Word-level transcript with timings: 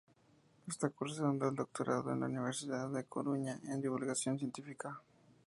Está 0.67 0.89
cursando 0.89 1.47
el 1.47 1.53
doctorado 1.55 2.11
en 2.11 2.21
la 2.21 2.25
Universidad 2.25 2.87
de 2.87 2.93
la 3.01 3.03
Coruña 3.03 3.59
en 3.65 3.81
divulgación 3.83 4.39
científica. 4.39 4.99